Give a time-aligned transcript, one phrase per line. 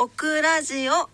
[0.00, 1.10] オクラジオ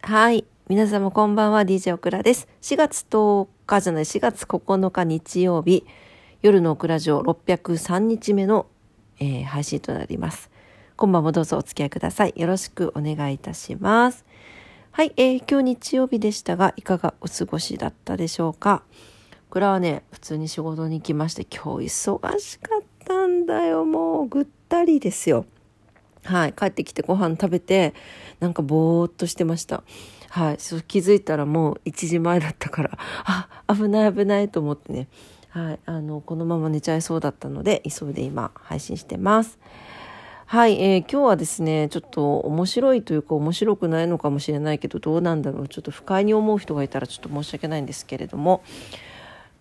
[0.00, 0.46] はい。
[0.68, 2.48] 皆様こんばんは、DJ オクラです。
[2.62, 5.84] 4月10日じゃない、4月9日日曜日、
[6.40, 8.64] 夜のオクラジオ603日目の、
[9.20, 10.50] えー配信となります。
[10.96, 12.32] 今晩もどうぞお付き合いください。
[12.36, 14.24] よろしくお願いいたします。
[14.92, 18.82] はい、えー今日日曜日でしたが、いかがお過ごしだったでしょうか？
[19.50, 25.46] これはね、普通に仕事に行きまして、今日忙しかったんだよ、もうぐったりですよ。
[26.24, 27.94] はい、帰ってきてご飯食べて
[28.40, 29.84] なんかぼーっとしてました。
[30.30, 35.06] はい、そう気づいたらもう1時前だったから あ危ない危ないと思ってね、
[35.50, 39.60] はい、あのこのまま寝ちゃいそうだったので急いで今配信してます。
[40.46, 45.68] はい、えー今日はですねちょっと面白いというか面白くないのかもしれないけどどうなんだろう。
[45.68, 48.62] ちょっと不快に思う人がいたらちょっと申し訳ないんですけれども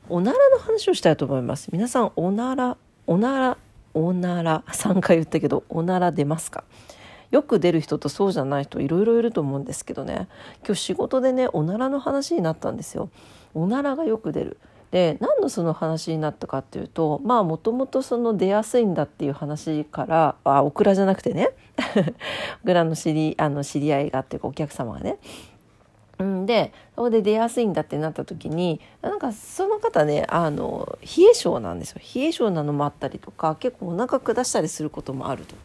[0.09, 1.69] おならの話をしたいと思います。
[1.71, 3.57] 皆さんおならおなら
[3.93, 6.63] おなら3回言ったけどおなら出ますか？
[7.31, 10.27] よく出る人とそうじゃない人いろいろいると思うんですけどね。
[10.65, 13.09] 今日仕事でねおならの話になったんですよ。
[13.55, 14.57] おならがよく出る。
[14.91, 21.49] で何のその話になったかっていうとまあもともとその出やすいんだっていう話からあオクラじゃなくてね。
[22.61, 25.17] オクラの知りあの知り合いがっていうかお客様がね。
[26.23, 26.45] うん。
[26.45, 32.01] でそこで出やすいんだってなった時になんかその方ねあの冷え性なんですよ。
[32.15, 35.55] 冷え性なのもあったりとか結構お腹下したりすることもあると。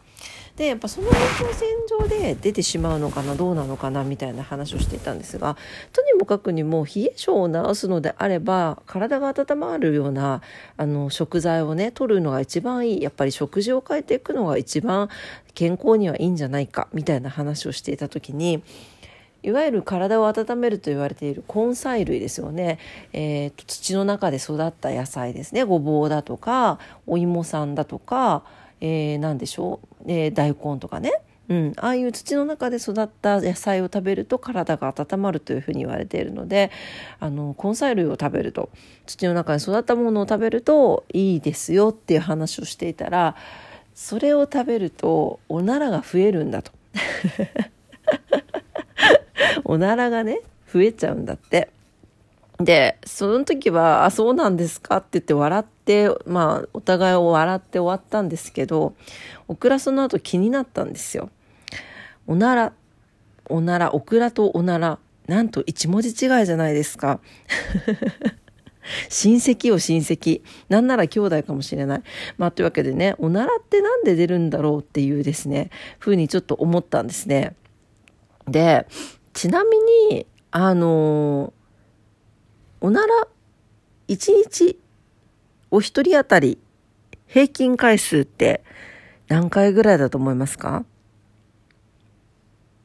[0.57, 1.69] でやっぱその延長線
[2.01, 5.55] 上で出てしまうのかなどうなのかなみたいな話をしていたんですが
[5.93, 10.41] とにもかくにも冷え性を治すのであれば体が温まるような
[10.75, 13.01] あの食材をね取るのが一番いい。
[13.01, 15.07] やっぱり食事を変えていくのが一番
[15.53, 18.61] 健康にはいいんじゃないかみたいな話をしていた時に
[19.43, 22.79] いわゆる体を温めると言われている根菜類ですよね、
[23.13, 25.63] えーと土の中で育った野菜ですね。
[25.63, 28.43] ごぼうだとかお芋さんだとか、
[28.81, 31.11] えー、何でしょう、えー大根とかね、
[31.49, 36.69] うん、ああいう土の中で育った野菜を食べると体が温まるというふうに言われているので
[37.19, 38.69] あの根菜類を食べると
[39.07, 43.35] 土の中で育ったものを食べるといいですよっていう話をしていたら
[43.95, 46.71] それを食べるとおならが増えるんだと。
[49.65, 51.69] おならがね増えちゃうんだって。
[52.59, 58.95] でその時は「あそうなんですか」って言って笑ってまあお互いを笑って終わったんですけど
[59.47, 61.29] オクラその後気になったんですよ。
[62.27, 62.73] おなら
[63.47, 67.21] おならオクラとおならなんと一文字違いじゃないですか。
[69.07, 72.03] 親戚よ親戚なんなら兄弟かもしれない。
[72.37, 77.55] まあというわけでねおならってなんで出るんだろうっていうですねふうにちょっと思ったんですね。
[78.47, 78.87] で
[79.39, 79.69] ちなみ
[80.11, 81.53] にあの
[82.81, 83.25] おなら
[84.09, 84.77] 1日
[85.71, 86.57] お一人当たり
[87.25, 88.61] 平均回数って
[89.29, 90.83] 何回ぐらいだと思いますか？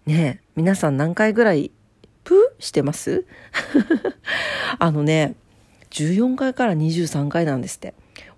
[0.06, 1.72] ねえ皆さん何回ぐらい
[2.22, 3.26] プーしてます？
[4.78, 5.34] あのね
[5.90, 7.94] 14回から23回なんですって。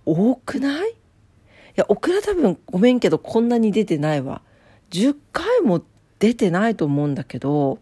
[0.06, 0.92] 多くない？
[0.92, 0.94] い
[1.74, 4.40] やオクラ多分ごめんけどこんなに出てないわ。
[4.88, 5.82] 10回も
[6.18, 7.78] 出てないと思うんだけど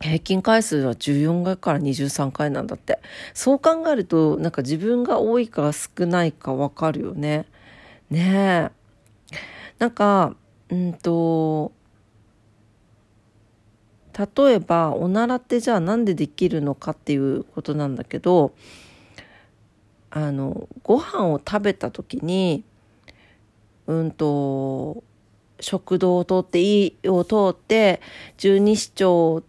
[0.00, 2.98] 平均回数は14回から23回なんだって。
[3.34, 7.46] そう考えるとなんか自分が多いか少ないか分かるよね。
[8.10, 8.70] ね
[9.30, 9.36] え。
[9.78, 10.34] なんか
[10.70, 11.72] うんと
[14.18, 18.52] 例えばおならってじゃあなんでできるのかっていうことなんだけど
[20.10, 22.64] あのご飯を食べた時に
[23.86, 25.02] うんと
[25.62, 28.00] 食道を通って胃を通って
[28.36, 29.42] 十二指腸を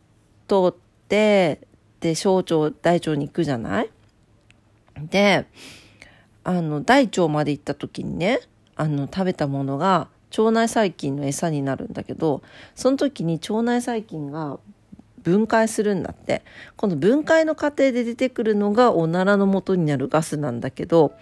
[0.48, 0.74] 通っ
[1.10, 1.60] て
[2.00, 3.90] で小腸大腸に行くじゃない？
[5.10, 5.46] で
[6.44, 8.40] あの大腸まで行った時にね
[8.76, 10.08] あの食べたものが
[10.38, 12.42] 腸内細菌の餌になるんだけど
[12.76, 14.60] その時に腸内細菌が
[15.22, 16.44] 分解するんだって。
[16.76, 21.14] この分解の過程で出てくるのがおならの元になるガスなんだけど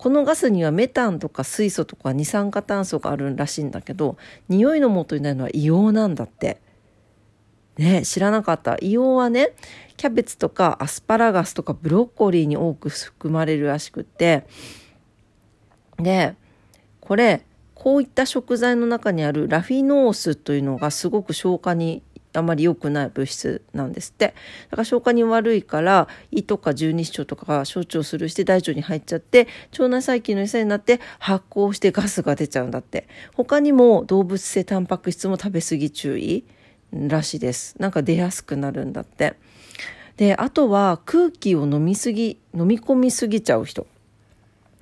[0.00, 4.16] このガスにはメタンとか水素とか二酸化炭素があるらしいんだけど
[4.48, 6.58] 匂いの元になるのは硫黄なんだって。
[7.76, 9.52] ね知らなかった硫黄はね
[9.98, 14.46] キャベツとかアスパラガスとかブロッコリーに多く含まれるらしくって
[15.98, 16.34] で
[17.00, 17.42] これ
[17.74, 24.34] こういった食材の中にあるラフィノースというのがすごく消化にあまり良くない物質なんですって。
[24.70, 33.08] だから消化に悪いから胃とか十二指腸とかが小腸するして大腸に入っちゃって腸内細菌の餌になって発酵してガスが出ちゃうんだって。
[33.34, 36.44] 他にも動物性タンパク質も食べ過ぎ注意
[36.92, 37.76] らしいです。
[37.78, 39.34] なんか出やすくなるんだって。
[40.16, 43.86] であとは空気を飲みすぎ飲み込みすぎちゃう人。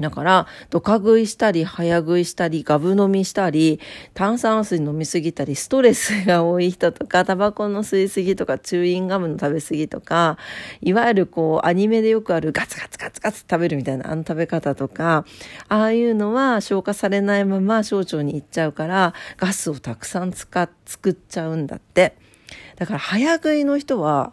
[0.00, 3.80] だから、ドカ食いしたり、早食いしたり、ガブ飲みしたり、
[4.14, 10.38] 炭酸水飲みすぎたり、ストレスが多い人とか、タバコの吸いすぎとか、チューインガムの食べすぎとか、
[10.82, 15.24] いわゆるこう、アニメでよくあるガツガツガツガツ食べるみたいなあの食べ方とか、
[15.68, 22.14] ああいうのは消化されないまま小腸に行っちゃうから、ガスをたくさん使っ、作っちゃうんだって。
[22.76, 24.32] だから、早食いの人は、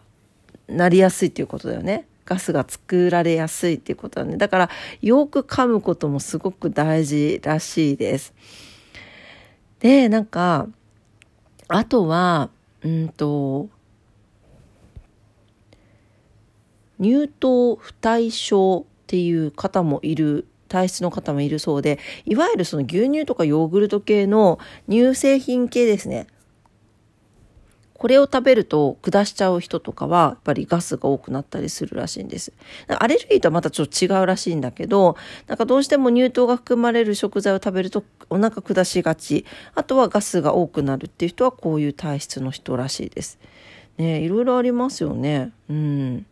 [0.68, 2.08] なりやすいっていうことだよね。
[2.26, 4.38] ガスが作られやすいっていうことだね。
[4.38, 4.70] だから、
[5.02, 8.34] よく噛むこともすごく大事らしいです。
[9.80, 10.68] で、なんか、
[11.68, 12.50] あとは、
[12.84, 13.70] うんと、
[17.02, 26.28] 乳糖不対症っていう方もいる体質の方もいるそうでいわゆるその牛乳とかヨーグルト系の乳製品系ですね
[28.06, 32.54] これを食べると下しちゃう人とかはやっぱりガスが多くなったりするらしいんです。
[32.88, 35.18] アレルギーとはまたちょっと違うらしいんだけど、
[35.48, 39.44] なんかどうしても乳糖が含まれる食材を食べるとお腹下しがち。
[39.74, 43.40] あとはガスが多くなるっていう人はこういう体質の人らしいです。
[43.98, 45.52] ねいろいろありますよね。
[45.68, 46.28] うん。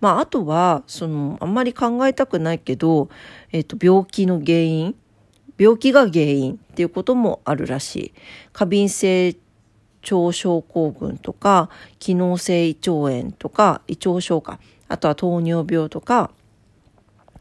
[0.00, 3.08] まああとは、その、あんまり考えたくないけど、
[3.50, 4.94] えっ、ー、と、病気の原因？
[5.58, 8.12] 病気が原因っていうこともあるらしい。
[8.52, 9.36] 過敏性
[10.02, 14.58] 腸症候群とか、機能性胃腸炎とか、胃腸症か、
[14.88, 16.30] あとは糖尿病とか、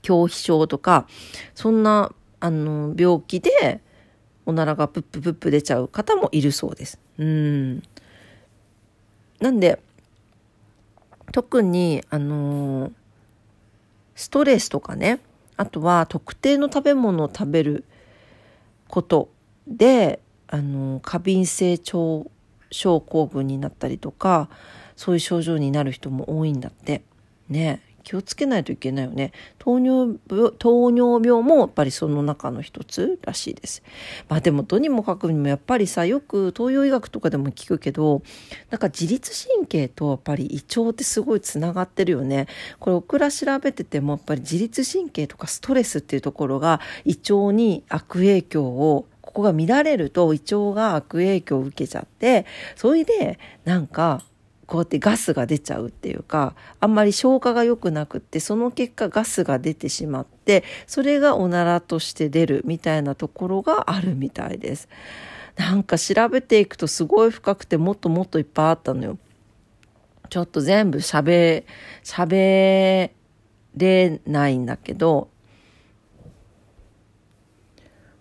[0.01, 1.07] 狂皮症とか、
[1.55, 3.81] そんな、あの、病気で、
[4.45, 6.99] おならがプッププップ出ちゃう方もいるそうです。
[7.17, 7.83] うん。
[9.39, 9.79] なんで、
[11.31, 12.91] 特に、あの
[14.15, 15.21] ストレスとかね、
[15.55, 17.85] あとは特定の食べ物を食べる
[18.87, 19.29] こと
[19.67, 22.29] で、あの過敏性腸
[22.71, 24.49] 症候群になったりとか
[24.95, 27.03] そういう症状になる人も多いんだって。
[27.49, 27.81] ね。
[28.03, 29.31] 気をつけないといけないよね。
[29.59, 33.83] 糖尿病糖尿病もやっぱりその中の一つらしいです。
[34.27, 38.23] まあでもとにもかくにもやっぱりさよく東洋医学とかでも聞くけど
[38.71, 42.47] なんか自律神経とやっぱり胃腸ってすごいつながってるよね。
[42.79, 54.23] これオクラ調べててもやっぱり自律神経とかストレスっていうところが胃腸に悪影響をここが乱れると胃腸が悪影響を受けちゃってそれでなんか
[54.65, 64.89] こうやってガスが出ちゃうっていうかあんまり消化が良くなくってその結果ガスが出てしまってそれがおならとして出るみたいなところがあるみたいです。
[65.57, 69.19] なんか調べていくとすごい深くてもっともっといっぱいあったのよ。
[70.29, 71.65] ちょっと全部喋、
[72.03, 73.11] 喋
[73.75, 75.29] れないんだけど、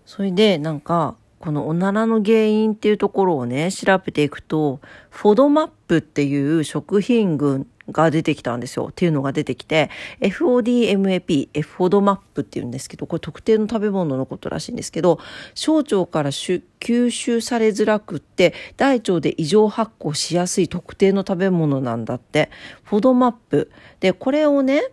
[0.09, 8.87] それでなんか、このおならの原因っていうところをね、調べていくと、フォドマップっていう食品群が出てきたんですよ。
[8.91, 9.91] っていうのが出てきて、
[10.23, 15.21] FODMAP、F フォドマップっていうんですけど、これ特定の食べ物のことらしいんですけど、
[15.55, 22.49] 小腸から吸収されづらくって、大腸で異常発酵しやすい特定の食べ物なんだって。
[22.83, 23.71] フォドマップ。
[24.01, 24.85] で、これをね、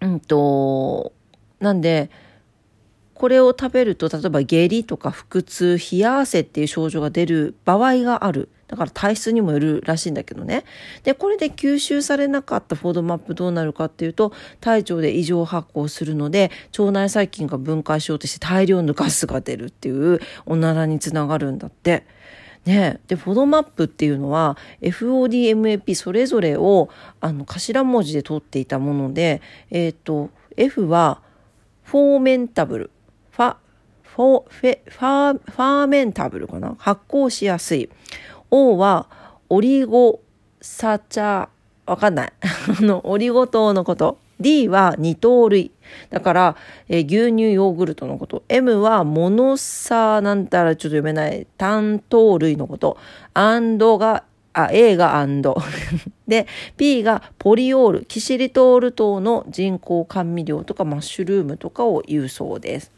[0.00, 1.12] うんと、
[1.60, 2.08] なんで、
[3.14, 8.48] これを食べると例えば下痢とか腹痛冷や汗っていう症状が出る場合がある。
[8.66, 10.64] だから体質にもよるらしいんだけどね。
[11.04, 22.06] でこれで吸収されなかったフォードマップどうなるかっていうと体腸で異常発酵するので腸内細菌が分解しようとして大量のガスが出るっていうおならにつながるんだって。
[22.64, 26.88] ね、でフォードマップっていうのは FODMAP それぞれを
[27.20, 31.20] あの頭文字で取っていたもので、えーと F は
[31.82, 32.90] フォーメンタブル。
[33.36, 33.56] ファ、
[34.02, 36.76] フォ、フェ、ファファーメンタブルかな？
[36.78, 37.90] 発酵しやすい。
[38.50, 39.08] O は
[39.48, 40.20] オリゴ
[40.60, 41.48] サチャ、
[41.84, 42.32] わかんない。
[42.78, 44.18] あの、オリゴ糖のこと。
[44.38, 45.72] D は二糖類。
[46.10, 46.56] だから、
[46.88, 48.44] えー、牛乳ヨーグルトのこと。
[48.48, 52.96] M はモノサなんたらちょっと読めない単糖類のこと。
[53.32, 54.22] アンドが、
[54.52, 55.56] あ、A がアンド。
[56.28, 62.92] で、P がポリオール、キシリトール糖の人工甘味料とかマッシュルームとかを言うそうです。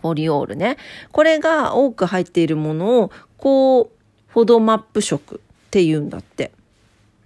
[0.00, 0.76] ポリオールね。
[1.12, 3.88] これが多く入っているものを、こう、
[4.28, 5.38] フォドマップ食っ
[5.70, 6.52] て言うんだって。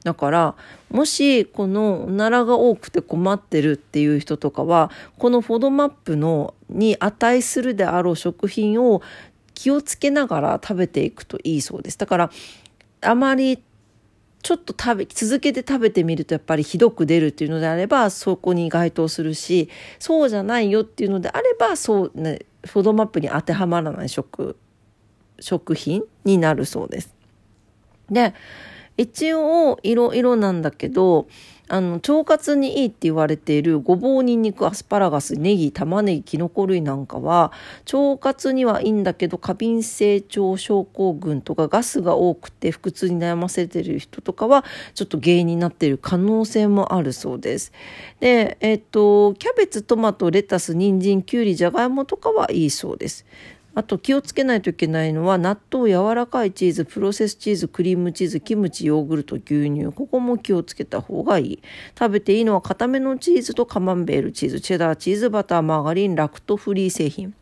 [0.04, 0.54] だから、
[0.90, 9.02] もし、このおならが多くて困ってるっていう人とかは、このフォドマップの、に値するであろう食品を
[9.54, 11.98] 気をつけながら食べていくといいそうです。
[11.98, 12.30] だから、
[13.00, 13.62] あまり
[14.44, 24.56] ちょっと食べ続けて食べてみるとやっぱりひどく出るっていうのであればそこに該当するしそうじゃないよっていうのであればそう、ね、フォドマップに当てはまらない食
[25.40, 27.14] 食品になるそうです。
[28.10, 28.34] で
[28.96, 31.26] 一応いろいろなんだけど
[31.68, 37.52] あの腸活にいいって言われているごぼうにんにくアスパラガスネギ玉ねぎきのこ類なんかは
[37.90, 47.72] 腸活にはいいんだけど過敏性腸症候群とかガスが多くて腹痛に悩ませてる人とかはちょっと原因になっている可能性もあるそうです。
[48.20, 53.24] で、えっと、キャベツトマトレタス人参きゅうりじゃがいもとかはいいそうです。
[53.74, 61.62] あと気をつけないといけないのは納豆柔らかいチーズプロセスチーズクリームチーズキムチヨーグルト牛乳ここも気をつけた方がいい
[61.98, 67.34] 食べていいのは固めのチーズとカマンベールチーズチェダーチーズバターマーガリンラクトフリー製品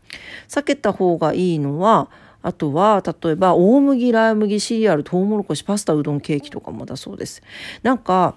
[0.47, 2.09] 避けた方がいいのは
[2.45, 7.41] あとは、例えば、大麦、ライ麦、シリアル、トウモロコシ、パスタ、うどん、ケーキとかもだそうです。
[7.83, 8.35] なんか、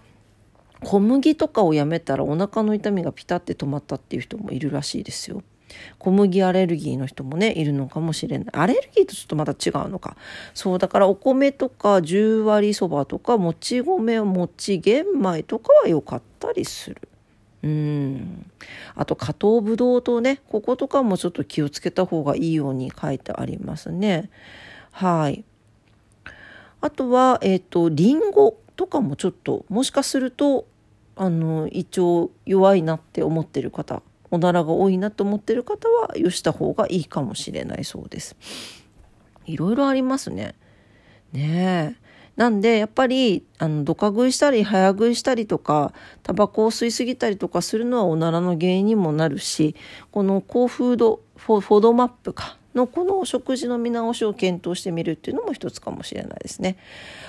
[0.84, 5.42] 小麦とかをやめたらお腹の痛みがピタって止まったっていう人もいるらしいですよ。
[5.99, 8.49] 小麦アレルギーの人もねいるのかもしれない。
[8.52, 10.16] アレルギーとちょっとまた違うのか。
[10.54, 17.08] そうだからお米とか十割そばとかもち米もち玄米とかは良かったりする。
[17.62, 18.50] うん。
[18.94, 24.30] あと加糖ぶどうとねこことかもちょっと気をつけた方がいいように書いてありますね。
[24.92, 25.44] はい。
[26.80, 30.66] あとはえっ、ー、とりんごとかもちょっともしかすると
[31.16, 38.37] あの胃腸弱いなって思ってる方おならが多いなと思ってる方はよした方がいいかもしれないそうです。
[39.47, 40.54] いろいろありますね。
[41.33, 42.06] ねえ。
[42.37, 49.75] なんでやっぱりあのドカ食いしたり早食いしたりとかタバコを吸いすぎたりとかするのはおならの原因にもなるし
[50.11, 56.76] この高フードフォドマップかのこの食事の見直しを検討してみるっていうのも一つかもしれないですね。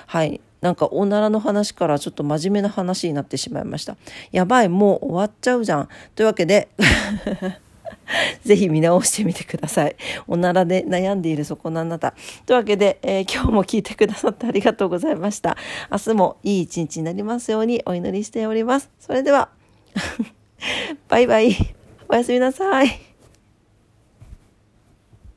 [0.06, 3.96] はいなんかおならの話からちょっと真面目な話になってしまいました。
[4.32, 5.88] やばい、もう終わっちゃうじゃん。
[6.14, 6.68] というわけで
[8.44, 9.96] ぜひ見直してみてください。
[10.26, 12.14] おならで悩んでいるそこのあなた。
[12.46, 15.56] というわけで、えー、今日も聞いてくださってありがとうございました。
[15.90, 18.90] 明日もいい一日になりますようにお祈りしております。
[18.98, 19.50] それでは、
[21.08, 21.54] バイバイ。
[22.08, 23.07] おやすみなさい。